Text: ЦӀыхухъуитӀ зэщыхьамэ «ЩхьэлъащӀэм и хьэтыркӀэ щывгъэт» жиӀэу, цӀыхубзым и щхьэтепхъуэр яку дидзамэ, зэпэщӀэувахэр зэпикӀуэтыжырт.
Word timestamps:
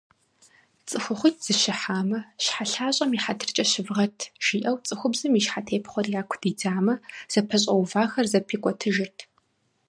ЦӀыхухъуитӀ 0.87 1.41
зэщыхьамэ 1.45 2.19
«ЩхьэлъащӀэм 2.43 3.11
и 3.15 3.19
хьэтыркӀэ 3.23 3.65
щывгъэт» 3.71 4.17
жиӀэу, 4.45 4.77
цӀыхубзым 4.85 5.33
и 5.39 5.41
щхьэтепхъуэр 5.45 6.07
яку 6.21 6.35
дидзамэ, 6.41 6.95
зэпэщӀэувахэр 7.31 8.25
зэпикӀуэтыжырт. 8.31 9.17